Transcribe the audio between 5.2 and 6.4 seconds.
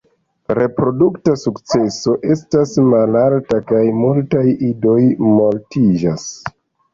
mortiĝas.